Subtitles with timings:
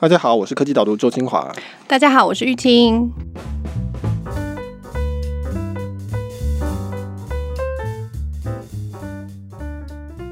[0.00, 1.54] 大家好，我是科技导读周清华。
[1.86, 3.12] 大家好，我是玉清。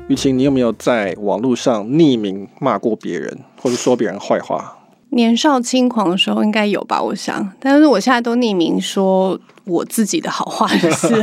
[0.08, 4.78] 玉清，你有没有在网络上匿名骂过别人，或者说别人坏话？
[5.10, 7.52] 年少轻狂的时候应该有吧，我想。
[7.60, 11.22] 但是我现在都匿名说我自己的好话的事。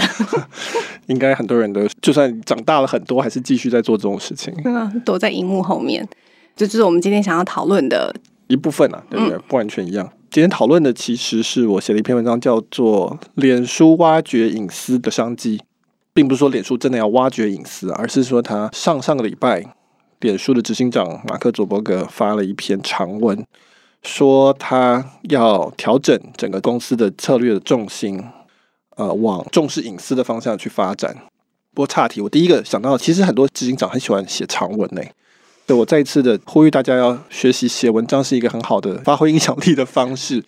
[1.08, 4.54] 应该很多人都，就算长大了很多，还是继续在做这种事情。
[4.64, 6.08] 嗯，躲在荧幕后面，
[6.56, 8.14] 这就是我们今天想要讨论的。
[8.48, 9.38] 一部分啊，对不对？
[9.48, 10.06] 不完全一样。
[10.06, 15.58] 嗯、今天讨论的其实是我写了一篇文章，叫做《脸书挖掘隐私的商机》，
[16.14, 19.64] 并不是说脸书真的要挖掘隐私，而是说他上上个礼拜，
[20.20, 23.46] 脸书的执行长马克·佐伯格发了一篇长文，
[24.04, 28.24] 说他要调整整个公司的策略的重心，
[28.98, 31.16] 呃，往重视隐私的方向去发展。
[31.74, 35.02] 不过岔题，我第一个想到，其实很多执行长很喜欢写长文呢。
[35.68, 40.44] 对，我再一次的呼吁大家要学习写文章，是一个很好的发挥影响力的方式。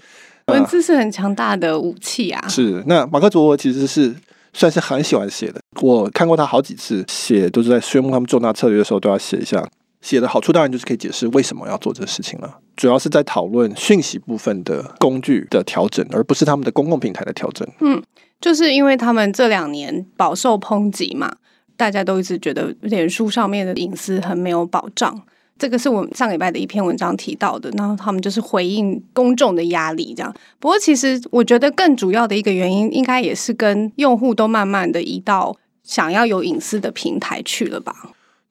[0.47, 2.47] 文字是很强大的武器啊！
[2.47, 4.15] 是，那马克·佐伯格其实是
[4.53, 5.59] 算是很喜欢写的。
[5.81, 9.67] 我看过他好几次写，都是在宣布他们重大策略的时候都要写一下。
[9.99, 12.59] 写的好处当然就是可以解释为什么要做这个事情了。
[12.77, 17.67] 主要是在讨论讯息部分的工具的调整，而不是他们的公共平台的调整。
[17.81, 18.01] 嗯，
[18.39, 21.35] 就是因为他们这两年饱受抨击嘛。
[21.77, 25.17] 大家都一直觉得脸书上面的隐私很没有保障，
[25.57, 27.69] 这个是我们上礼拜的一篇文章提到的。
[27.77, 30.35] 然后他们就是回应公众的压力，这样。
[30.59, 37.93] 不过，其实我觉得更主要的一个原因，应该也是跟用户都慢慢的移到想要有隐私的平台去了吧。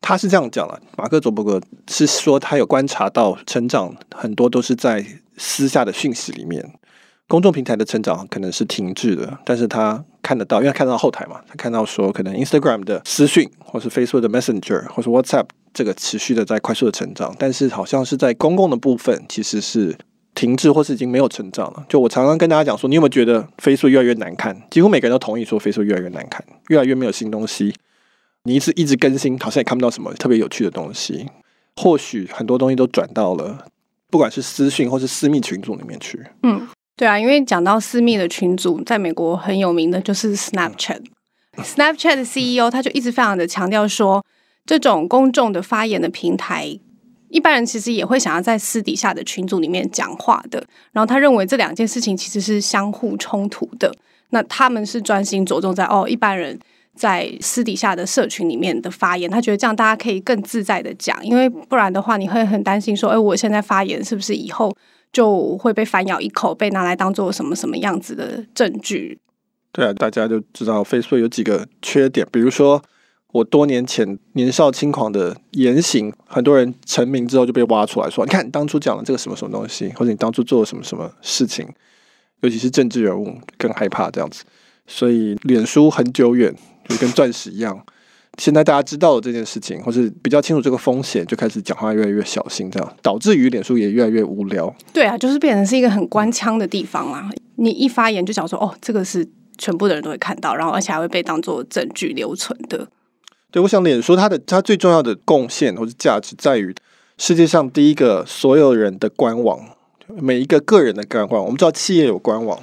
[0.00, 5.04] 他是这样讲了，马克·佐伯格是说他有观察到成长很多都是在
[5.36, 6.64] 私下的讯息里面。
[7.26, 19.96] 公众平台的成长可能是停滞的，但是他看得到，因为看到后台嘛，他看到说可能 Instagram 的私讯，或是 Facebook 的 Messenger，或是 WhatsApp 这个持续的在快速的成长，但是好像是在公共的部分其实是
[20.34, 21.86] 停滞，或是已经没有成长了。
[21.88, 24.60] 就我常常跟大家讲说，你有没有觉得 Facebook 越来越难看？
[24.68, 27.72] 几乎每个人都同意说 Facebook 越来越难看，越来越没有新东西。
[28.42, 31.28] 你一直一直更新，好像也看不到什么特别有趣的东西。
[31.76, 33.64] 或许很多东西都转到了
[34.10, 36.20] 不管是私讯或是私密群组里面去。
[36.42, 36.66] 嗯。
[36.96, 41.02] 对啊，因为讲到私密的群组，在美国很有名的就是 Snapchat。
[41.58, 44.24] Snapchat 的 CEO 他就一直非常的强调说，
[44.64, 46.78] 这种公众的发言的平台，
[47.28, 50.64] 一般人其实也会想要在私底下的群组里面讲话的。
[50.92, 53.94] 然后他认为这两件事情其实是相互冲突的。
[54.30, 56.58] 那他们是专心着重在哦，一般人
[56.94, 64.74] 在私底下的社群里面的发言，他觉得这样大家可以更自在的讲，因为不然的话，你会很担心说，哎，我现在发言是不是以后
[65.16, 69.18] 就会被反咬一口，被拿来当做什么什么样子的证据？
[69.72, 72.82] 对啊，大家就知道 Facebook 有几个缺点，比如说
[73.32, 81.66] 我多年前年少轻狂的言行，很多人成名之后就被挖出来说，你看你当初讲了这个什么什么东西，或者你当初做了什么什么事情，
[82.42, 84.44] 尤其是政治人物更害怕这样子。
[84.86, 86.54] 所以脸书很久远，
[86.90, 87.82] 就跟钻石一样。
[88.38, 94.74] 现在大家知道了这件事情，或是比较清楚这个风险，就开始讲话越来越小心，这样导致于脸书也越来越无聊。
[94.92, 97.30] 对啊，就是变成是一个很官腔的地方啊！
[97.56, 99.26] 你一发言就讲说，哦，这个是
[99.56, 102.86] 全部的人都会看到，然后而且还会被当做证据留存的。
[103.50, 106.74] 对，我想脸书它的它最重要的贡献或是价值在于
[107.16, 109.58] 世界上第一个所有人的官网，
[110.08, 111.42] 每一个个人的官网。
[111.42, 112.60] 我们知道企业有官网。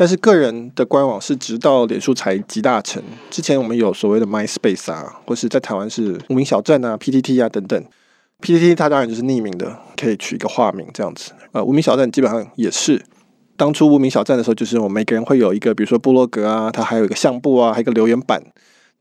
[0.00, 3.02] 但是个人的官网是直到脸书才集大成。
[3.30, 7.84] 之前我们有所谓的 MySpace 啊，或是在台湾是无名小站啊、PTT 啊等等。
[8.40, 11.32] PTT 它当然就是匿名的，可以取一个化名这样子。
[11.52, 13.04] 呃，无名小站基本上也是。
[13.58, 18.42] 当初无名小站的时候，就是我们每个人会有一个，比如说部落格啊，它还有一个相簿啊，还有一个留言板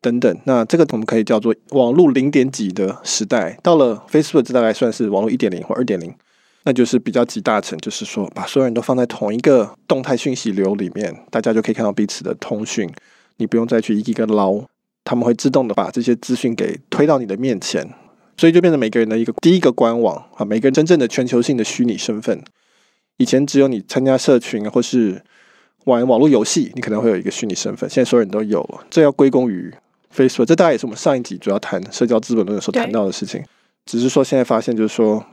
[0.02, 0.38] 等等。
[0.44, 3.58] 那这个我们可以叫做网络零点几的时代。
[3.64, 6.14] 到了 Facebook，这大概算是网络一点零或二点零。
[6.69, 12.88] 那就是比较集大成，就是说把所有人都放在同一个动态讯息流里面，大家就可以看到彼此的通讯，
[13.38, 14.62] 你不用再去一个一个捞，
[15.03, 17.91] 他们会自动的把这些资讯给推到你的面前，
[18.38, 22.40] 所以就变成每个人的一个第一个官网啊，每个人真正的全球性的虚拟身份。
[23.17, 25.20] 以前只有你参加社群或是
[25.85, 29.73] 玩网络游戏，你可能会有一个虚拟身份，现在所有人都有了，这要归功于
[30.16, 33.44] Facebook，这大概也是我们上一集主要谈社交资本论的时候谈到的事情，
[33.88, 35.26] 只是说现在发现就是说。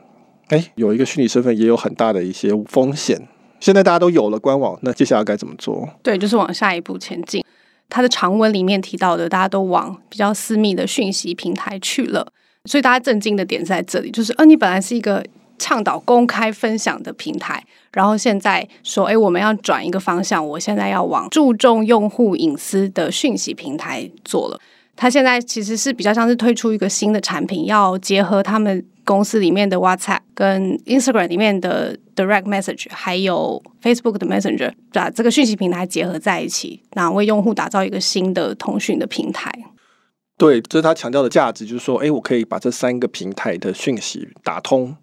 [0.48, 3.20] 哎，有一个虚拟身份也有很大的一些风险。
[3.58, 5.88] 现在大家都有了官网，那接下来该怎么做？
[6.02, 7.44] 对，就是往下一步前进。
[7.88, 12.26] 它的长文里面提到的，大家都往比较私密的讯息平台去了。
[12.64, 15.24] 所以大家震惊的点在这里，就是，呃，你本来是一个
[15.56, 24.60] 倡导公开分享的平台，然后现在说，哎，我们要转一个方向，我现在要往注重用户隐私的讯息平台做了。
[24.96, 39.52] 他现在其实是比较像是推出一个新的产品，要结合他们公司里面的 WhatsApp 跟 Instagram 里面的 Direct Message，还有 Facebook 的 Messenger，把这个讯息平台结合在一起，然后为用户打造一个新的通讯的平台。
[40.38, 44.96] 对，这是他强调的价值，就是说，哎，我可以把这三个平台的讯息打通。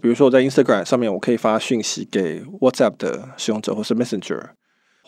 [0.00, 4.50] 比如说，我在 Instagram 上面，我可以发讯息给 WhatsApp 的使用者，或是 Messenger。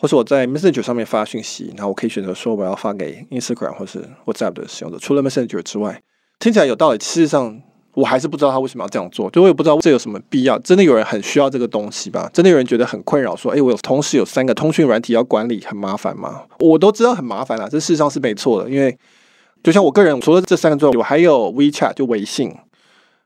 [0.01, 4.97] 或是我在 Messenger 上面发讯息，然后我可以选择说我要发给 Instagram 或是 WhatsApp 的使用者。
[4.97, 6.01] 除了 Messenger 之外，
[6.39, 6.97] 听起来有道理。
[6.97, 7.61] 事实上，
[7.93, 9.29] 我还是不知道他为什么要这样做。
[9.29, 10.57] 就我也不知道这有什么必要。
[10.57, 12.27] 真的有人很需要这个东西吧？
[12.33, 18.67] 真的有人觉得很困扰，说：“诶，我有同时有三个通讯软体要管理，很麻烦吗？”我都知道很麻烦啦，这事实上是没错的。
[18.67, 18.97] 因为
[19.61, 22.51] 就像我个人，除了这三个之外，我还有 WeChat 就微信。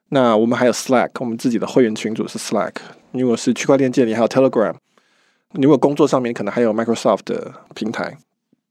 [0.09, 2.73] 那我们还有 Slack，我们自己的会员群组是 Slack。
[3.13, 4.75] 如果是区块链界，你还有 Telegram。
[5.53, 8.17] 你如果工作上面可能还有 Microsoft 的平台，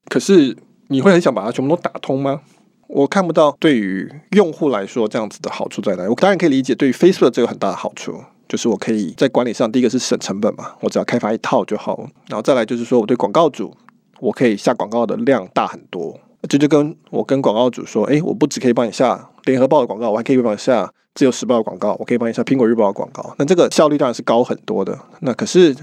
[0.08, 0.56] 可是
[0.88, 2.42] 你会很想把它全部都打通吗？
[2.86, 6.06] 我看不到对于用户来说这样子的好处在哪。
[6.06, 12.06] 我当然可以理解，对于 Facebook 这有很大的好处，就是我可以在管理上，第一个是省成本嘛，我只要开发一套就好。
[12.28, 13.74] 然后再来就是说，我对广告主，
[14.20, 16.20] 我可以下广告的量大很多。
[16.46, 23.34] 这就跟我跟广告主说，诶，我不只可以帮你下联合报的广告，我还可以帮你下自由时报的广告，我可以帮你下苹果日报的广告。
[23.38, 24.98] 那这个效率当然是高很多的。
[25.20, 25.74] 那可是。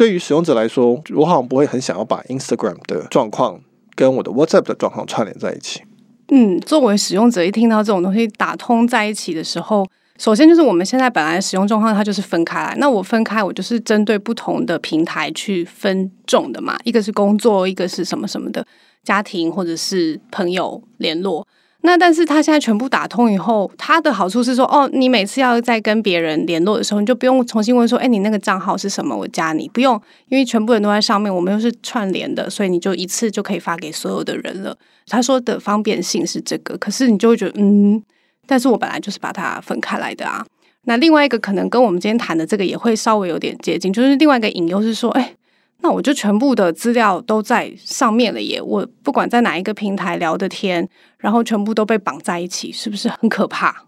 [0.00, 3.60] 对于使用者来说，我好像不会很想要把 Instagram 的状况
[3.94, 5.82] 跟我的 WhatsApp 的状况串联在一起。
[6.28, 9.86] 嗯，作为使用者，一听到这种东西打通在一起的时候，
[10.16, 12.74] 首先就是我们现在本来使用状况，它就是分开来。
[12.78, 16.78] 那我分开，我就是针对不同的平台去分众的嘛。
[16.84, 18.66] 一个是工作，一个是什么什么的
[19.04, 21.46] 家庭或者是朋友联络。
[21.82, 29.16] 那但是他现在全部打通以后，他的好处是说，哦，你每次要再跟别人联络的时候，你就不用重新问说，哎，你那个账号是什么？
[29.16, 34.76] 我加你不用，因为全部人都在上面，我们又是串联的，所以你就一次就可以发给所有的人了。
[35.06, 38.02] 他说的方便性是这个，可是你就会觉得，嗯，
[38.46, 40.44] 但是我本来就是把它分开来的啊。
[40.84, 45.34] 那另外一个可能跟我们今天谈的这个也会稍微有点接近，就是另外一个隐忧是说，哎。
[45.82, 48.60] 那我就全部的资料都在上面了耶！
[48.60, 50.88] 我不管在哪一个平台聊的天，
[51.18, 53.86] 然后全部都被绑在一起，是不是很可怕？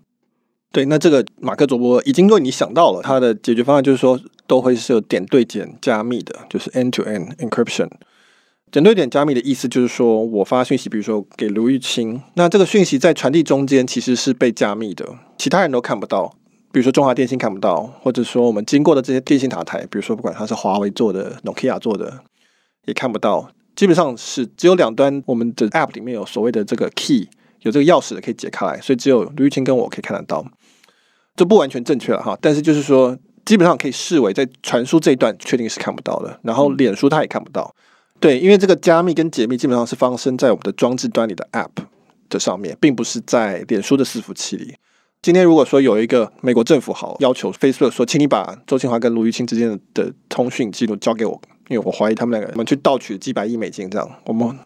[0.73, 7.89] 对，那这个马克·卓博已经为你想到了他的解决方案，就是说都会是有点对点加密的，就是 end-to-end encryption。
[8.71, 15.07] 点对点加密的意思就是说我发讯息，比如说给卢玉清，那这个讯息在传递中间其实是被加密的，
[15.37, 16.35] 其他人都看不到。
[16.73, 22.23] 比如说中华电信看不到，或者说我们经过的这些电信塔台，比如说不管它是华为做的、Nokia 做的，
[22.87, 23.51] 也看不到。
[23.77, 27.29] 基本上是只有两端，我们的 App 里面有所谓的这个 key，
[27.61, 30.45] 有这个钥匙的可以解开来，所以只有卢玉清跟我可以看得到。
[31.37, 36.39] 这不完全正确了哈，但是就是说，基本上可以视为在传输这一段确定是看不到的。
[36.43, 37.75] 然后脸书它也看不到，
[38.21, 41.85] 对，因为这个加密跟解密基本上是发生在我们的装置端里的 App
[42.29, 44.77] 的上面，并不是在脸书的伺服器里。
[45.23, 54.59] 今天如果说有一个美国政府好要求 Facebook 说，请你把周清华跟卢玉清之间的通讯记录交给我，因为我怀疑他们两个人我们去盗取几百亿美金，这样我们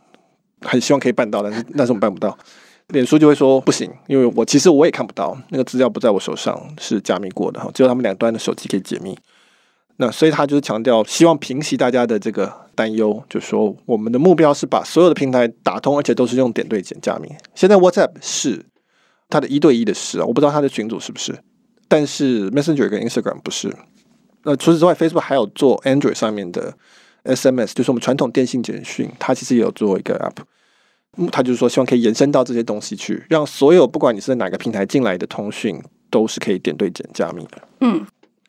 [0.63, 2.37] 很希望可以办到，但是但是我们办不到。
[2.89, 9.15] 脸书就会说不行，因为我其实我也看不到那个资料不在我手上，是加密过的哈，只有他们两端的手机可以解密。
[9.99, 17.29] 那所以他就是强调，希望平息大家的这个担忧，就说我们的目标是把所有的平台打通，而且都是用点对点加密。
[17.55, 18.65] 现在 WhatsApp 是。
[19.29, 21.37] 他的一对一的事啊，我不知道他的群组是不是，
[21.89, 23.75] 但是 Messenger 跟 Instagram 不是。
[24.45, 26.73] 那除此之外，Facebook 还有做 Android 上面的
[27.25, 30.45] SMS，就是我们传统电信简讯，它其实也有做一个 App。
[31.33, 37.53] 他就是说，希望可以延伸到这些东西去，让所有不管你是在哪个平台进来的通讯，都是可以点对点加密的。
[37.81, 37.97] 嗯，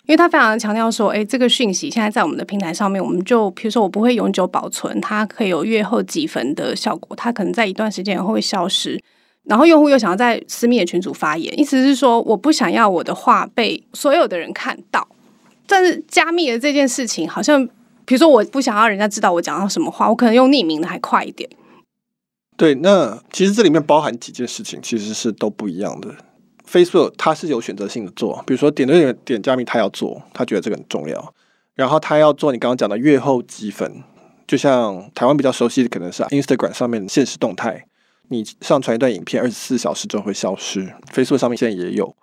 [0.06, 9.02] 因为他非常强调说，哎，这个讯息现在在我们的平台上面，我们就比如说我不会永久保存，它可以有阅后几焚的效果，它可能在一段时间以后会消失。
[9.48, 15.08] 然后用户又想要在私密的群组发言，意思是说我不想要我的话被所有的人看到。
[15.66, 17.66] 但是加密的这件事情，好像
[18.06, 21.50] 比如说我不想要人家知道我讲到什么话，我可能用匿名的还快一点。
[22.56, 26.16] 对，那其实这里面包含几件事情，其实是都不一样的。
[26.70, 31.34] Facebook 它是有选择性的做，比如说点对点点加密，他要做，他觉得这个很重要。
[31.76, 34.04] 然后他要做你刚刚讲的阅后即焚，
[34.46, 37.87] 就像台湾比较熟悉的可能是 Instagram 上面的限时动态。
[38.30, 40.94] 你上传一段影片，二十四小时之后会消失。
[41.14, 42.16] Facebook 上面现在也有。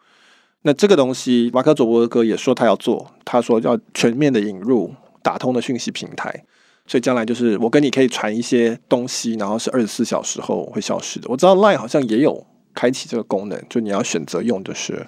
[0.62, 6.44] 那这个东西，马克·佐伯格也说他要做，他说要全面的引入打通的讯息平台，
[6.86, 11.28] 所以将来就是我跟你可以传一些东西，然后是二十四小时后会消失的。
[11.28, 15.06] 我知道 Line 好像也有开启这个功能，就你要选择用的是，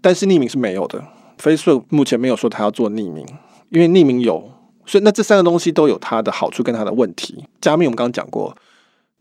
[0.00, 1.04] 但是匿名是没有的。
[1.38, 3.26] Facebook 目前没有说他要做匿名，
[3.68, 4.50] 因为匿名有，
[4.86, 7.44] 所以那这三个东西都有它的好处跟它的问题。
[7.60, 8.56] 加密我们刚刚讲过。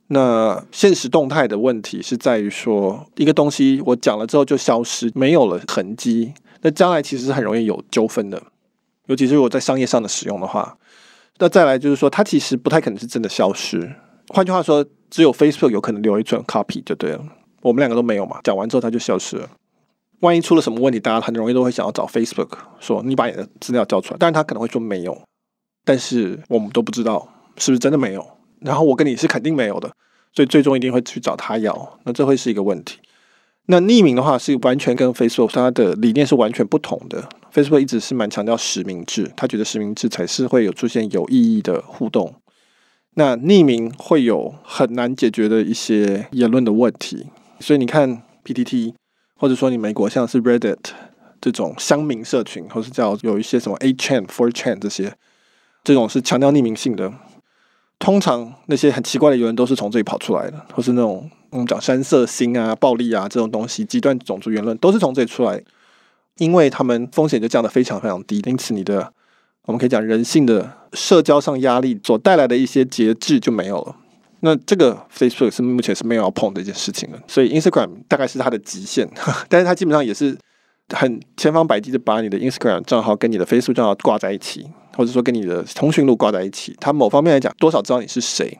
[0.07, 8.41] 那现实动态的问题是在于说，一个东西我讲了之后就消失，没有了痕迹，那将来其实是很容易有纠纷的，
[9.07, 10.77] 尤其是如果在商业上的使用的话。
[11.39, 13.91] 那再来就是说，它其实不太可能是真的消失。
[14.27, 17.25] 换句话说，只有 Facebook 有可能留一寸 copy 就对了。
[17.61, 19.49] 我们两个都没有嘛，讲完之后它就消失了。
[20.19, 25.19] 万一出了什么问题，大家很容易都会想要找 Facebook 说你把你的资料交出来，但是他可能会说没有，
[25.83, 28.25] 但是我们都不知道是不是真的没有。
[28.63, 29.91] 然后我跟你是肯定没有的，
[30.33, 32.99] 所以最终一定会去找他要，那这会是一个问题。
[33.67, 37.29] 那匿名的话是完全跟 Facebook 它的理念是完全不同的。
[37.53, 42.35] Facebook 一直是蛮强调实名制，他觉得实名制才是会有出现有意义的互动。
[43.15, 47.27] 那匿名会有很难解决的一些言论的问题，
[47.59, 48.95] 所以你看 PTT，
[49.37, 50.79] 或者说你美国像是 Reddit
[51.39, 55.13] 这种乡民社群，或是叫有一些什么 A chain、Four chain 这些，
[55.83, 57.13] 这种是强调匿名性的。
[58.03, 65.63] 通常那些很奇怪的言论都是从这里跑出来的，或是那种我们讲山色心啊、暴力啊这种东西，极端种族言论都是从这里出来，
[66.37, 69.13] 因为他们风险就降得非常非常低，因此你的
[69.67, 73.95] 我们可以讲人性的社交上压力所带来的一些节制就没有了。
[74.41, 79.09] 那这个 Facebook 是目前是没有要碰的一件事情的，所以 Instagram 大概是它的极限，
[79.47, 80.37] 但是它基本上也是
[80.93, 84.67] 很千方百计的把你的 Instagram 账号跟你的 Facebook 账号挂在一起。
[84.95, 88.59] 或者说跟你的通讯录挂在一起，它某方面来讲，多少知道你是谁，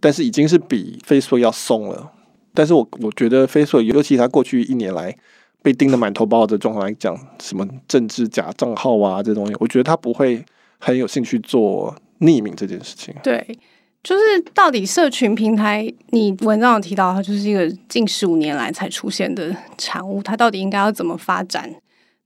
[0.00, 2.12] 但是已经是比 Facebook 要松了。
[2.54, 5.16] 但是我我觉得 Facebook，尤其他过去一年来
[5.62, 10.44] 被盯得满头包的状况来讲，什么政治假账号啊这东西，我觉得他不会
[10.78, 13.14] 很有兴趣做匿名这件事情。
[13.22, 13.58] 对，
[14.02, 21.74] 就是到底社群平台，你文章有提到，它就是一个近十五年来才出现的产物，它到底应该要怎么发展，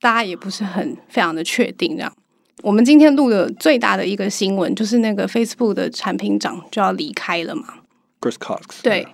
[0.01, 2.13] 大家也不是很非常的确定这样。
[2.63, 7.65] 我们今天录的最大的一个新闻，就是那个 Facebook 的产品长就要离开了嘛。
[8.21, 8.63] Chris Cox。
[8.83, 9.07] 对，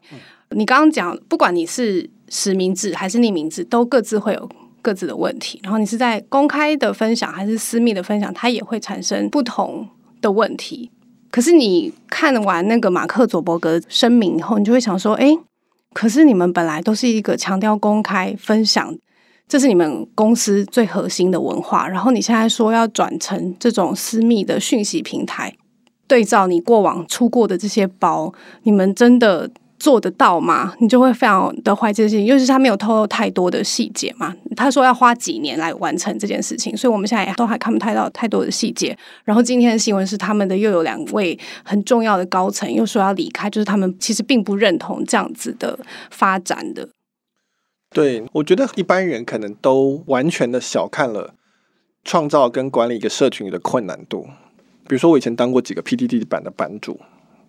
[0.50, 4.48] 你刚刚讲，不管你是实名制还是匿名制，都各自会有
[4.80, 5.60] 各自的问题。
[5.64, 9.88] 然后你是在公开的分享还是私密的分享，它也会产生不同
[10.20, 10.90] 的问题。
[11.30, 15.36] 可是你看完那个马克·佐伯格声明以后，你就会想说：哎，
[15.92, 18.96] 可是你们本来都是一个强调公开分享。
[19.52, 25.54] 这是你们公司最核心的文化，然后你现在说要转成这种私密的讯息平台，
[26.08, 28.32] 对照你过往出过的这些包，
[28.62, 30.72] 你们真的做得到吗？
[30.78, 34.34] 你就会非常的怀疑这件事情，尤其是他没有透露太多的细节嘛。
[34.56, 38.96] 他说要花几年来完成这件事情，所以我们现在都还看不太到太多的细节。
[39.22, 45.78] 然后今天的新闻是他们的又有两位很重要的高层又说要离开，就是他们其实并不认同这样子的
[46.10, 46.88] 发展的。
[47.92, 51.34] 对，我觉得一般人可能都完全的小看了
[52.04, 54.26] 创造跟管理一个社群的困难度。
[54.88, 56.98] 比如说，我以前当过几个 PDD 版的版主，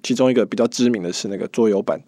[0.03, 2.01] 其中一个比较知名的是那个桌游版。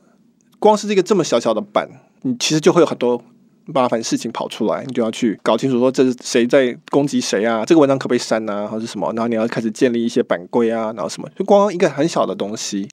[0.59, 1.89] 光是这个这么小小的版，
[2.21, 3.21] 你其实就会有很多
[3.65, 7.65] 麻烦事情跑出来，你就要去搞清楚说这是谁在攻击谁啊？
[7.65, 8.67] 这个文章可不可以删啊？
[8.67, 9.11] 或者什么？
[9.13, 11.29] 然后你要开始建立一些版规啊，然后什么？
[11.35, 12.87] 就光一个很小的东西，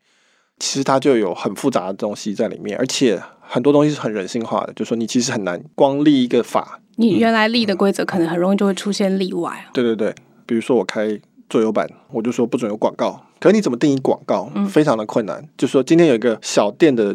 [0.62, 3.20] 其实它就有很复杂的东西在里面，而且。
[3.44, 9.68] 很多东西是很人性化的，就是说你其实很难光立一个法，你原来立的规则可能很容易就会出现例外啊。
[9.74, 10.14] 对对对，
[10.46, 14.50] 比如说我开桌游版，我就说不准有广告，可是你怎么定义广告？
[14.70, 15.36] 非常的困难。
[15.38, 17.14] 嗯、就是说今天有一个小店的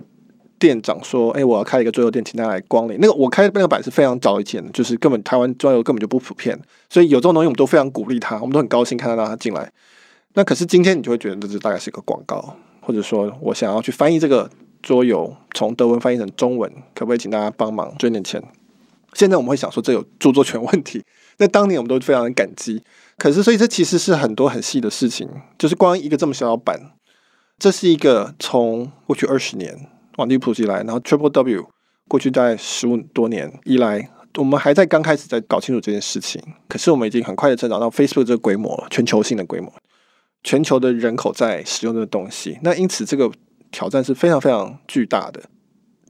[0.59, 6.55] 店长说：“哎，我要开一个桌游店，请大家来光临。”那个我开的那个版是非常早以前的，就是根本台湾桌游根本就不普遍，
[6.87, 9.71] 所以有这种东西我们都非常鼓励他，我们都很高兴看到他进来。
[10.35, 12.55] 那可是今天你就会觉得这大概是一个广告，
[12.87, 14.49] 或者说我想要去翻译这个。
[14.83, 18.41] 桌游从德文翻译成中文，可不可以请大家帮忙捐点钱？
[19.13, 21.03] 现在我们会想说这有著作权问题，
[21.39, 22.81] 那当年我们都非常的感激。
[23.17, 25.27] 可是，所以这其实是很多很细的事情，
[25.57, 26.91] 就是光一个这么小的版，
[27.57, 29.75] 这是一个从过去二十年
[30.17, 31.65] 网际普及来，然后 Triple W
[32.07, 36.41] 过去大概十五多年以来，我们还在刚开始在搞清楚这件事情。
[36.69, 39.73] 可是我们已经很快的成长到 Facebook 这个规模了，全球性的规模，
[40.43, 42.57] 全球的人口在使用这个东西。
[42.61, 43.31] 那因此这个。
[43.69, 45.41] 挑战是非常非常巨大的。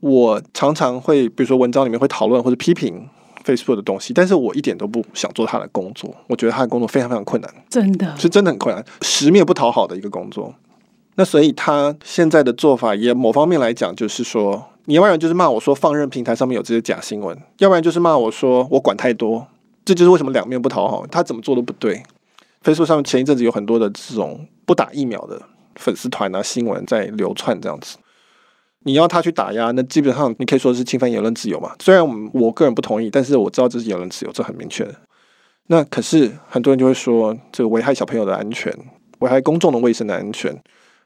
[0.00, 3.08] 我常常会，比如说文章里面会讨论或者批评
[3.44, 6.08] Facebook 的东西，但是我一点都不想做他的工作。
[6.28, 10.54] 我觉得他的工作非常非常困难，真的是真的很困难，十面不讨好的一个工作。
[11.16, 19.48] 那所以他现在的做法，也某方面来讲，就是说，你要不然就是骂我说放任平台上面有这些假新闻，要不然就是骂我说我管太多。
[19.84, 22.04] 这就是为什么两面不讨好，他怎么做都不对。
[22.62, 25.40] Facebook 上面前一阵子有很多的这种不打疫苗的。
[25.76, 27.98] 粉丝团啊，新闻在流窜这样子，
[28.80, 31.72] 你要他去打压，那基本上你可以说是侵犯言论自由嘛。
[31.78, 34.94] 虽然我我个人不同意，但是我知道这是言论自由，这很明确的。
[35.68, 38.76] 那可是很多人就会说，这个危害小朋友的安全，
[39.20, 40.60] 危害公众的卫生的安全，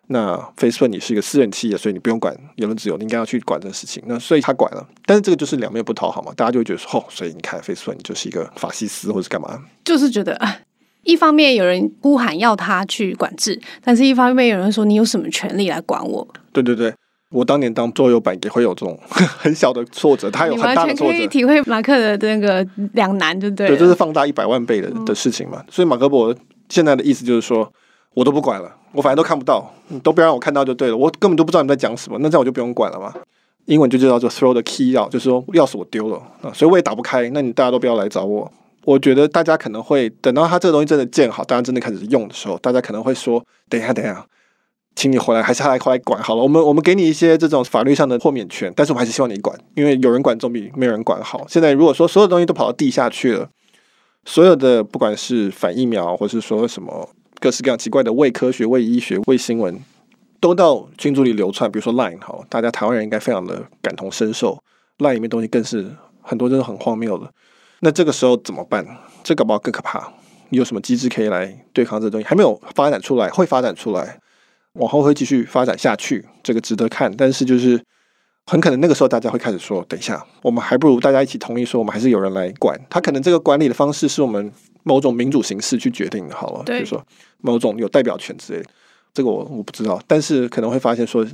[0.06, 4.02] 那 Facebook 你是一个私人企业，所以你不用管言论自由，你应该要去管这个事情。
[4.06, 9.62] 那所以他管了，但是这个就是两面不讨好嘛，大家就会觉得说，哦，所以你看 Facebook 你就是一个法西斯或者干嘛？
[9.84, 10.60] 就是觉得啊，
[11.04, 16.26] 一方面有人呼喊要他去管制，但是一方面有人说你有什么权利来管我？
[16.52, 16.94] 对对对，
[17.30, 21.12] 我当年当桌游版也会有这种 很小的挫折，他有很大的挫折。
[21.12, 23.68] 可以体会马克的那个两难，对不对？
[23.68, 25.58] 对，这、就是放大一百万倍的的事情嘛。
[25.60, 26.34] 嗯、所以马克伯
[26.68, 27.70] 现在的意思就是说，
[28.14, 28.76] 我都不管了。
[28.92, 30.96] 我反正都看不到，你都不要让我看到就对了。
[30.96, 33.12] 我根本都不知道你在讲什么，那这样我就不用管了嘛。
[33.64, 37.30] 英文就叫做 throw the key out，就是说钥匙我丢了啊，所以我也打不开。
[37.30, 38.50] 那你大家都不要来找我。
[38.84, 44.26] 我觉得大家可能会等到他这个东西真的建好，大家真的开始用的时候，大家可能会说：等一下，等一下，
[44.94, 46.42] 请你回来，还是他来回来管好了。
[46.42, 51.46] 我们我们给你一些这种法律上的豁免权，但是我还是希望你管，因为有人管总比没有人管好。
[51.48, 53.48] 现在如果说所有东西都跑到地下去了，
[54.24, 57.08] 所有的不管是反疫苗，或是说什么。
[57.40, 59.76] 各式各样奇怪的伪科学、伪医学、伪新闻，
[60.38, 61.68] 都到群组里流窜。
[61.68, 64.62] 比如说 Line，好，大家台湾人应该非常的感同身受。
[64.98, 67.28] Line 里面东西更是很多，都是很荒谬的。
[67.84, 68.86] 那这个时候怎么办？
[69.22, 70.12] 这个搞不好更可怕。
[70.50, 72.26] 你有什么机制可以来对抗这东西？
[72.26, 74.18] 还没有发展出来，会发展出来，
[74.74, 77.12] 往后会继续发展下去，这个值得看。
[77.16, 77.82] 但是就是
[78.46, 82.80] 很可能那个时候大家会开始说：等一下，我们还不如大家一起同意说，我们还是有人来管。
[82.88, 84.52] 他可能这个管理的方式是我们。
[84.84, 87.00] 某种民主形式去决定的好了，比如说
[87.38, 88.62] 某种有代表权之类，
[89.14, 91.24] 这个我我不知道，但是可能会发现说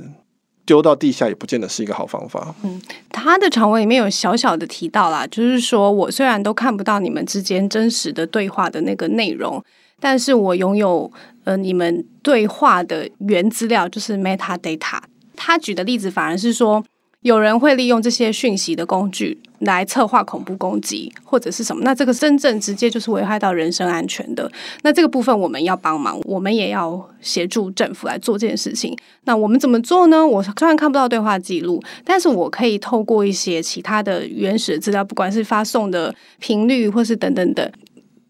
[0.69, 2.53] 丢到地下也不见得是一个好方法。
[2.63, 9.63] 嗯，他的长文里面有小小的提到啦，就是说我虽然都看不到你们之间真实的对话的那个内容，
[9.99, 11.11] 但是我拥有
[11.43, 14.99] 呃你们对话的原资料，就是 metadata。
[15.35, 16.83] 他举的例子反而是说。
[17.21, 21.81] 有人会利用这些讯息的工具来策划恐怖攻击，或者是什么？
[21.83, 24.49] 那这个真正直接就是危害到人身安全的。
[24.83, 28.97] 那这个部分我们要帮忙，我们也要协助政府来做这件事情。
[29.25, 30.25] 那我们怎么做呢？
[30.25, 37.71] 我虽然看不到对话记录，但是我可以透过一些其他的原始资料，不管是发送的频率，或是等等等。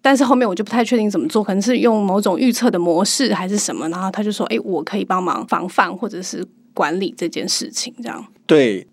[0.02, 3.88] 但是后面我就不太确定怎么做，可能是用某种预测的模式还是什么。
[3.90, 8.26] 然后他就说：“诶，我可以帮忙防范或者是管理这件事情。”这样。
[8.48, 8.88] 对，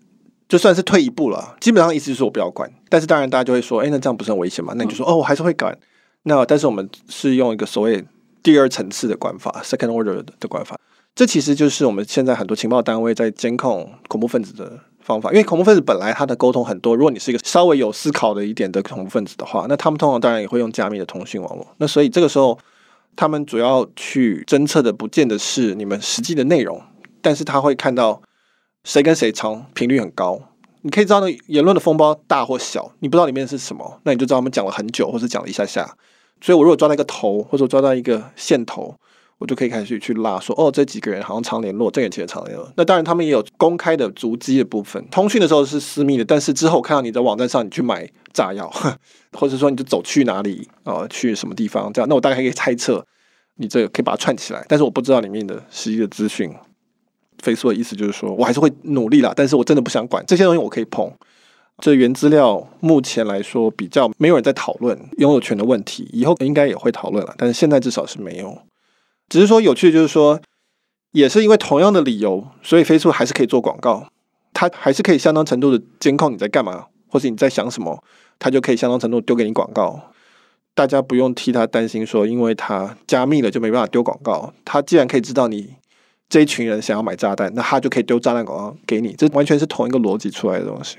[0.47, 2.71] 就算是退一步了，基本上意思就是我不要管。
[2.87, 4.73] 但是当然大家就会说，哎，那这样不是很危险吗？
[4.77, 5.77] 那你就说，哦，我还是会管。
[6.23, 8.03] 那但是我们是用一个所谓
[8.41, 10.79] 第二层次的管法 （second order） 的管法。
[11.15, 15.31] 这其实就是我们现在很多情报单位在监控恐怖分子的方法。
[15.31, 21.67] 因为恐怖分子本来他的沟通很多，如果你是一个稍微有思考的一点的恐怖分子的话，那他们通常当然也会用加密的通讯网络。
[21.77, 22.57] 那所以这个时候，
[23.17, 26.81] 他们主要去侦测的不见得是你们实际的内容，
[27.21, 28.21] 但是他会看到。
[28.87, 30.41] 谁跟谁长频率很高，
[30.81, 35.93] 你可以知道那言论的风暴大或小，你不知道里面是什么，那你就知道他们讲了很久，或是讲了一下下。
[36.39, 38.95] 所以我如果抓到一个头，或者抓到一个线头，
[39.39, 42.71] 我就可以开始去拉说，哦，这几个人好像常联络，这个人其实常联络。
[42.77, 48.71] 那当然，他们也有公开的足迹的部分，通讯的时候是私密的，但是之后看到你的网站上，你去买炸药，
[49.37, 53.05] 或者说你就走去哪里啊、呃，去什么地方这样，那我大概可以猜测，
[53.55, 56.49] 你这个可以把它串起来，但是我不知道里面的实际的资讯。
[57.43, 61.11] Facebook 的意思就是说，我还是会努力啦，但是我真的不想管这些东西，我可以碰。
[61.79, 68.57] 这原资料目前来说比较没有人在讨论拥有权的问题，以后应该也会讨论了，但是现在至少是没有。
[69.29, 70.39] 只是说有趣的就是说，
[71.11, 74.07] 也是因为同样的理由，所以 Facebook 还是可以做广告，
[74.53, 78.03] 它还是可以相当程度的监控你在干嘛，或是你在想什么，
[78.39, 80.01] 它就可以相当程度丢给你广告。
[80.73, 84.51] 大家不用替他担心说，因为它加密了就没办法丢广告。
[84.65, 85.75] 它既然可以知道你。
[86.29, 90.97] 这一群人想要买炸弹，那他就可以丢炸弹广告给你，这完全是同一个逻辑出来的东西。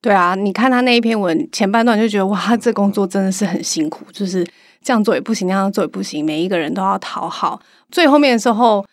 [0.00, 4.46] 对啊，你看他那一篇文前半段就觉得哇，这工作真的是很辛苦，就是
[4.82, 7.60] 这样做也不行，那样做也不行，每一个人都要讨好。
[7.90, 8.84] 最后面的时候，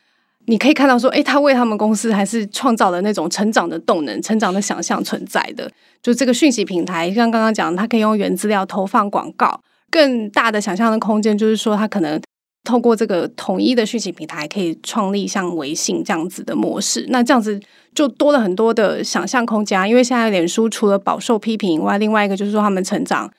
[0.47, 5.69] 你可以看到说，诶，他为他们公司还是创造了那种成长的动能、成长的想象存在的。
[6.01, 12.21] 就这个讯息平台，像刚刚讲，他可以用原资料投放广告，更大的想象的空间，就是说他可能。
[12.63, 17.60] 透过这个统一的讯息平台，可以创立像微信这样子的模式，那这样子
[17.95, 19.89] 就多了很多的想象空间。
[19.89, 23.32] 因为现在脸书除了饱受批评以外，另外一个就是说他们成长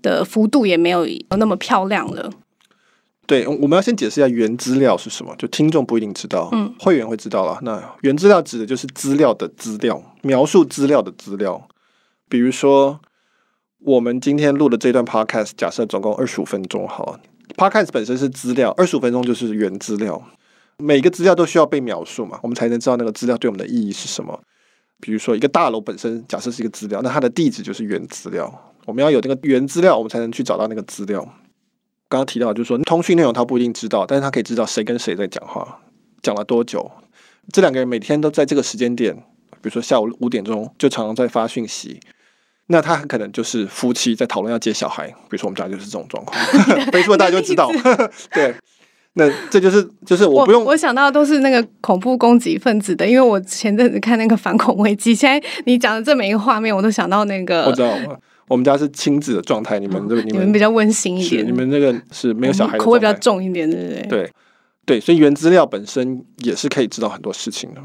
[0.00, 2.30] 的幅度也没有那么漂亮了。
[3.26, 7.58] 对，我们要先解释一下原资料是什么，就听众不一定知道，嗯，会员会知道了。
[7.62, 11.68] 那原资料指的就是资料的资料，描述资料的资料。
[12.28, 12.98] 比如说，
[13.78, 17.20] 我们今天录的这段 podcast，假设总共二十五分钟，好。
[17.56, 20.22] Podcast 本身是资料，二十五分钟就是原资料。
[20.78, 24.40] 每个资料都需要被描述嘛，我们才能知道那个资料对我们的意义是什么。
[24.98, 28.72] 比如说，一个大楼本身假设是一个资料，那它的地址就是原资料。
[28.86, 31.22] 我们要有那个原资料，我们才能去找到那个资料。
[32.08, 35.80] 刚刚提到就是说，通讯内容他不一定知道，但是他可以知道谁跟谁在讲话。
[36.22, 36.90] 讲了多久。
[37.52, 42.00] 这两个人每天都在这个时间点，比如说下午五点钟，就常常在发讯息。
[42.72, 46.38] 那他很可能就是夫妻在讨论要接小孩，比如说我们家就是这种状况。
[46.92, 47.70] 没错，大家就知道。
[48.32, 48.54] 对，
[49.14, 57.64] 那这就是就是我不用我，我想到的都是那个恐怖攻击分子的，因为我前阵子看那个反恐危机，现在你讲的这每一个画面，我都想到那个。
[57.64, 57.92] 我知道，
[58.46, 64.06] 我们家是亲子的状态，你们这个、嗯、你们比较温馨一点，你们那个是没有小孩，口味比较重一点，对不对？
[64.08, 64.30] 对。
[64.86, 67.80] 对，所以原资料本身也是可以知道很多事情的。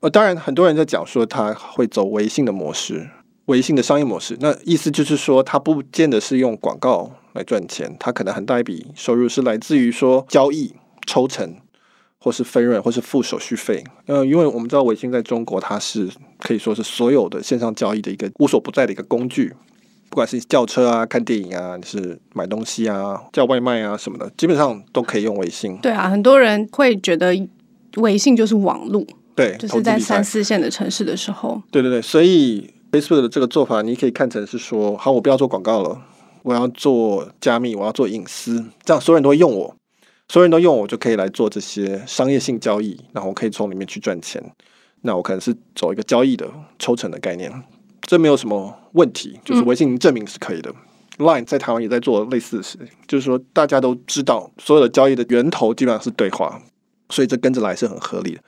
[0.00, 3.08] 呃，当然很多人在讲说他会走微信的模式，
[3.46, 4.36] 微信的商业模式。
[4.40, 10.74] 那意思就是说，它不见得是用广告来赚钱，它可能很大一笔收入是来自于说交易、
[11.06, 11.56] 抽成，
[12.18, 13.82] 或是分润，或是付手续费。
[14.06, 19.54] 呃，因为我们知道微信在中国，它是可以说是所有的线上交易的一个无所不在的一个工具。
[20.08, 25.76] 不管是叫车啊、看电影啊，你是买东西啊、叫外卖啊什么的，基本上都可以用微信。
[25.78, 27.36] 对啊，很多人会觉得
[27.96, 29.04] 微信就是网络，
[29.34, 31.60] 对，就是在三四线的城市的时候。
[31.70, 36.00] 对对对，所以 Facebook 的这个做法，你可以看成是说，好，我不要做广告了，
[36.42, 39.74] 我要做加密，我要做隐私，这样所有人都会用我，
[40.28, 44.42] 所有人都用我，就可以来做这些商业性交易，然后我可以从里面去赚钱。
[45.02, 47.52] 那我可能是走一个交易的抽成的概念。
[48.02, 50.72] 这没有什么问题，就是微信证明是可以的。
[51.18, 56.60] 嗯、Line 在台湾也在做类似的事情，就是说大家都知道所有的交易的源头基本上是对话，
[57.10, 58.40] 所以这跟着来是很合理的。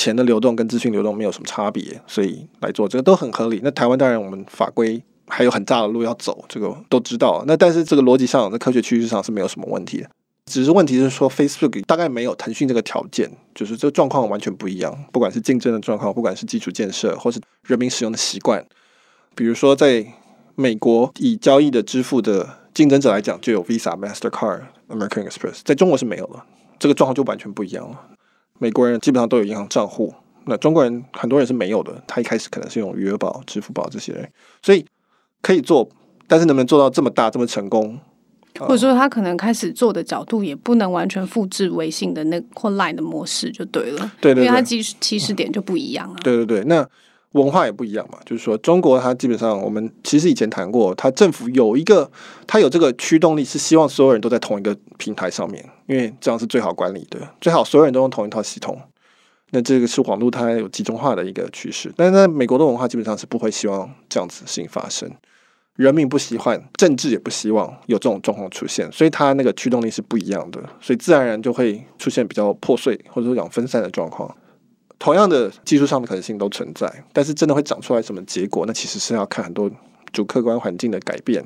[0.00, 3.60] 钱的流动跟资讯流动没有什么差别，所以来做这个都很合理。
[3.62, 7.44] 那台湾当然我们法规还有很大的路要走，这个都知道。
[7.46, 10.08] 那但是这个逻辑上，在科学趋势上是没有什么问题的。
[10.46, 15.04] 只是问题是说，Facebook 大概没有腾讯这个条件，就是这个状况完全不一样。
[15.12, 18.64] 不管是竞争的状况，不管是基础建设，或是人民使用的习惯。
[19.36, 20.04] 比如说，在
[20.56, 26.44] 美国以交易的支付的竞争者来讲，就有 Visa、Mastercard、American Express，在中国是没有了，
[26.80, 28.00] 这个状况就完全不一样了。
[28.60, 30.12] 美国人基本上都有银行账户，
[30.44, 32.00] 那中国人很多人是没有的。
[32.06, 34.30] 他一开始可能是用余额宝、支付宝这些人，
[34.62, 34.84] 所以
[35.40, 35.88] 可以做，
[36.28, 37.98] 但是能不能做到这么大、这么成功，
[38.58, 46.16] 或者说他可能开始做的角度也不能完全复制微信的那或 Line 的模式就对了，对对对，因为它起起始点就不一样啊。
[46.22, 46.86] 对对对，那。
[47.32, 52.10] 文化也不一样嘛，就是说，中国它基本上，我们其实以前谈过，它政府有一个，
[52.46, 58.80] 它有这个驱动力，是希望所有人都在同一个平台上面，因为这样是最好管理的，最好所有人都用同一套系统。
[59.52, 65.08] 那这个是网络它有集中化的一个趋势，但是在美国的文化基本上是不会希望这样子的事情发生，
[65.76, 74.32] 人民不喜欢，政治也不希望有这种状况出现，所以它那个驱动力是不一样的，所以自然而然就会出现比较破碎或者说讲分散的状况。
[75.00, 78.66] 同样的技术上的可能性都存在，但是真的会长出来什么结果？
[78.66, 79.68] 那其实是要看很多
[80.12, 81.42] 主客观环境的改变。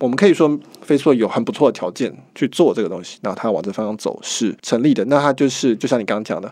[0.00, 5.04] 我们可以说，Facebook 有很不错的条件去做这个东西，那它往这方向走是成立的。
[5.04, 6.50] 那它就是就像你刚刚讲的，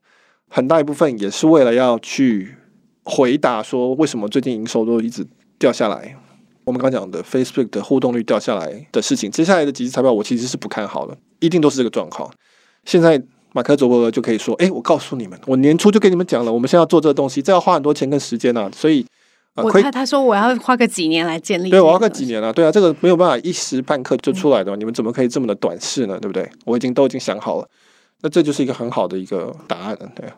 [0.51, 2.55] 很大一部分也是为了要去
[3.05, 5.27] 回答说，为什么最近营收都一直
[5.59, 6.17] 掉下来。
[6.65, 12.31] 我们刚讲的 Facebook 的互动率掉下来的事情，接下来的几次财报我其实是不看好的，一定都是这个状况。
[12.85, 13.23] 现在。
[13.57, 18.71] 马克·卓伯格就可以说：“哎，我告诉你们，我年初就跟你们讲了，我们现在要做这个东西，这要花很多钱跟时间啊。
[18.75, 19.07] 所以，
[19.55, 26.19] 呃、我他他说我要花个几年来建立，对，我要个几年啊，对啊，这个没有办法一时半刻就出来的，嗯、你们怎么可以这么的短视呢？
[26.21, 26.47] 对不对？
[26.67, 27.67] 我已经都已经想好了，
[28.21, 30.29] 那这就是一个很好的一个答案，对。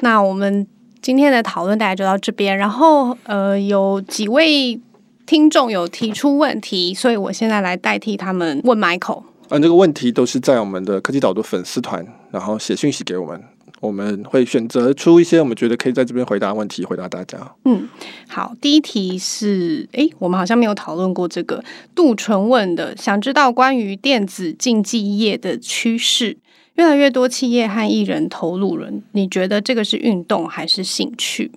[0.00, 0.66] 那我们
[1.02, 4.80] 今天的讨论大概就到这边，然后呃，有几位
[5.26, 9.24] 听众有提出问题，所以我现在来代替他们问 Michael。
[9.52, 13.44] 嗯，这个问题都是在我们的科技岛读粉丝团，然后写讯息给我们，
[13.80, 17.54] 我们会选择出一些我们觉得可以在这边回答问题，回答大家。
[17.66, 17.86] 嗯，
[18.26, 21.62] 好，第一题是，诶，我们好像没有讨论过这个。
[21.94, 26.38] 杜淳问的，想知道关于电子竞技业的趋势，
[26.76, 31.52] 越来越多企业和艺人投入人，你觉得这个是运动还是兴趣？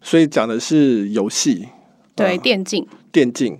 [0.00, 1.66] 所以讲的是游戏，
[2.14, 3.58] 对，电竞，电竞。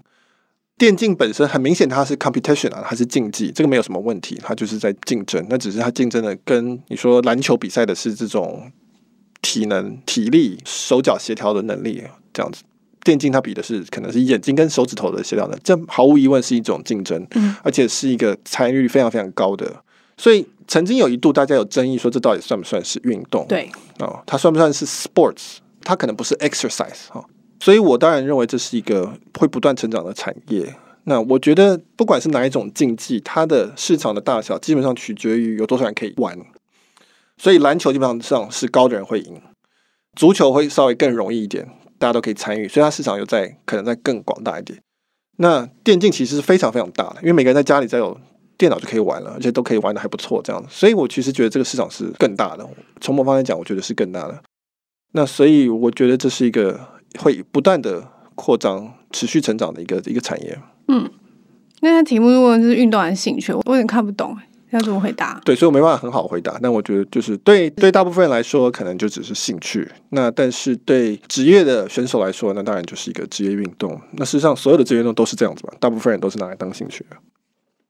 [0.79, 5.45] 电竞本身很明显，它是 competition 啊，它是竞技，这个没有什么问题，它就是在竞争。
[5.49, 8.71] 那只是它竞争的跟你说篮球比赛的是这种
[9.41, 12.63] 体能、体力、手脚协调的能力这样子。
[13.03, 17.27] 电竞它比的是可能是眼睛跟手指头的协调能力，这毫无疑问是一种竞争，
[17.63, 19.83] 而且是一个参与率非常非常高的。
[20.19, 23.47] 所以曾经有一度大家有争议说，这到底算不算是运动？
[23.49, 25.59] 对哦，它算不算是 sports？
[25.83, 27.25] 它可能不是 exercise 哈。
[27.59, 30.75] 所以，我当然认为这是一个会不断成长的产业。
[31.05, 36.37] 那我觉得，不管是哪一种竞技，它的市场的大小基本上取决于有多少人可以玩。
[37.39, 39.41] 所以，篮球基本上是高的人会赢，
[40.15, 44.81] 足球会稍微更容易一点，大家都可以参与，所以它市场又在可能在更广大一点。
[45.39, 48.19] 那电竞其实是非常非常大的，因为每个人在家里在有
[48.59, 50.65] 电脑就可以玩了，而且都可以玩的还不错，这样。
[50.69, 52.67] 所以我其实觉得这个市场是更大的，
[53.01, 54.43] 从某方面讲，我觉得是更大的。
[55.13, 56.81] 那所以我觉得这是一个
[57.17, 60.59] 会不断的扩张、持续成长的一个一个产业。
[60.89, 61.11] 嗯，
[61.81, 64.37] 那他题目如果是运动还是兴趣，我有点看不懂。
[64.71, 65.41] 要怎么回答？
[65.45, 66.59] 对，所以我没办法很好回答。
[66.61, 69.89] 但我觉得，就是对对大部分人来说，可能就只是兴趣。
[70.11, 73.99] 那但是对职业的选手来说，那当然就是一个职业运动。
[74.15, 75.73] 那事实上，所有的职业运动都是这样子吧？
[75.79, 77.17] 大部分人都是拿来当兴趣的。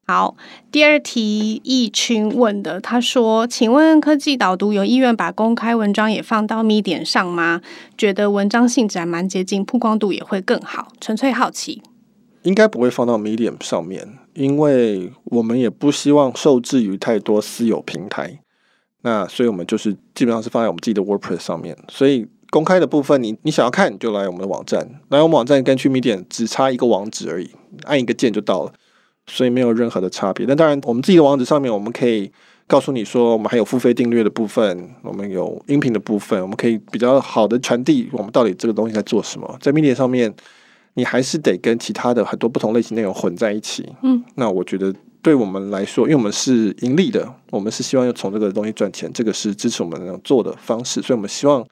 [0.08, 0.36] 好，
[0.70, 7.60] 第二题，易群问的，他说：“请问科技导读有意愿把公开文章也放到 Medium 上吗？
[7.98, 10.92] 觉得文章性质还蛮接近，曝光度也会更好。
[11.00, 11.82] 纯粹好奇。”
[12.44, 14.08] 应该不会放到 Medium 上面。
[14.34, 18.38] 因为我们也不希望受制于太多私有平台，
[19.02, 21.76] 那所以我们就是基本上是放在我们自己的 WordPress 上面。
[21.88, 27.50] 所以公开的部分你，你想要看你就来我们的网站，来我们网站跟去 Medium 只差一个网址而已，
[27.84, 28.72] 按一个键就到了，
[29.26, 30.46] 所以没有任何的差别。
[30.46, 32.30] 那当然，我们自己的网址上面我们可以
[32.66, 40.34] 告诉你说，我们还有付费订阅的部分，我们有音频的部分，我们可以比较好的传递我们到底这个东西在做什么，在 Medium 上面。
[40.98, 43.86] 你还是得跟其他的很多不同类型内容混在一起。
[44.02, 51.62] 嗯，那我觉得对我们来说，因为我们是盈利的，我们是希望要从这个东西赚钱，这个是支持我们能做的方式，所以我们希望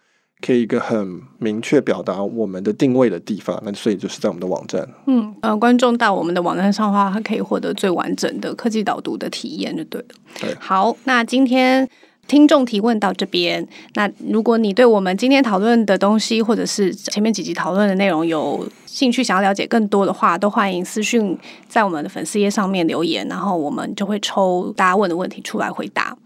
[0.44, 3.60] 可以一个很明确表达我们的定位的地方。
[3.64, 4.86] 那所以就是在我们的网站。
[5.06, 10.06] 嗯，呃，观众到我们的网站上的话，他可以获得最完整的科技导读的体验，就对了。
[10.40, 11.88] 对，好，那今天。
[12.26, 26.16] 听众提问到这边，那如果你对我们今天讨论的东西，或者是前面几集讨论的内容有兴趣，想要了解更多的话，都欢迎私讯在我们的粉丝页上面留言，然后我们就会抽大家问的问题出来回答。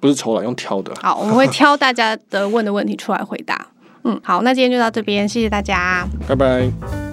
[0.00, 0.92] 不是抽了，用挑的。
[1.02, 3.66] 好，我们会挑大家的问的问题出来回答。
[4.04, 7.05] 嗯，好，那今天就到这边，谢谢大家，拜拜。